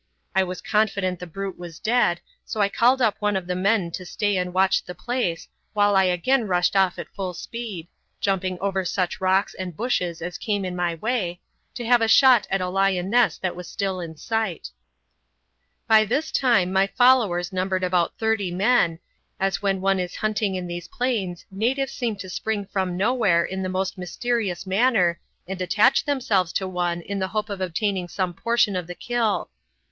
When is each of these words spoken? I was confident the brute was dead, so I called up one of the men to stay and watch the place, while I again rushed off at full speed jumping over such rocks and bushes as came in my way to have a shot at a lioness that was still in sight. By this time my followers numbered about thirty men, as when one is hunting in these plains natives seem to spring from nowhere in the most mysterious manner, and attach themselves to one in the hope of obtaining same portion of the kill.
I 0.33 0.41
was 0.43 0.63
confident 0.63 1.19
the 1.19 1.27
brute 1.27 1.59
was 1.59 1.77
dead, 1.77 2.21
so 2.43 2.59
I 2.59 2.69
called 2.69 3.03
up 3.03 3.17
one 3.19 3.35
of 3.35 3.45
the 3.45 3.53
men 3.53 3.91
to 3.91 4.03
stay 4.03 4.35
and 4.35 4.51
watch 4.51 4.83
the 4.83 4.95
place, 4.95 5.47
while 5.73 5.95
I 5.95 6.05
again 6.05 6.47
rushed 6.47 6.75
off 6.75 6.97
at 6.97 7.13
full 7.13 7.35
speed 7.35 7.87
jumping 8.19 8.57
over 8.59 8.83
such 8.83 9.21
rocks 9.21 9.53
and 9.53 9.77
bushes 9.77 10.19
as 10.19 10.39
came 10.39 10.65
in 10.65 10.75
my 10.75 10.95
way 10.95 11.39
to 11.75 11.85
have 11.85 12.01
a 12.01 12.07
shot 12.07 12.47
at 12.49 12.61
a 12.61 12.67
lioness 12.67 13.37
that 13.37 13.55
was 13.55 13.67
still 13.69 13.99
in 14.01 14.17
sight. 14.17 14.71
By 15.87 16.03
this 16.03 16.31
time 16.31 16.73
my 16.73 16.87
followers 16.87 17.53
numbered 17.53 17.83
about 17.83 18.17
thirty 18.17 18.49
men, 18.49 18.97
as 19.39 19.61
when 19.61 19.81
one 19.81 19.99
is 19.99 20.15
hunting 20.15 20.55
in 20.55 20.65
these 20.65 20.87
plains 20.87 21.45
natives 21.51 21.93
seem 21.93 22.15
to 22.15 22.27
spring 22.27 22.65
from 22.65 22.97
nowhere 22.97 23.43
in 23.45 23.61
the 23.61 23.69
most 23.69 23.99
mysterious 23.99 24.65
manner, 24.65 25.19
and 25.47 25.61
attach 25.61 26.05
themselves 26.05 26.51
to 26.53 26.67
one 26.67 27.01
in 27.01 27.19
the 27.19 27.27
hope 27.27 27.51
of 27.51 27.61
obtaining 27.61 28.07
same 28.07 28.33
portion 28.33 28.75
of 28.75 28.87
the 28.87 28.95
kill. 28.95 29.51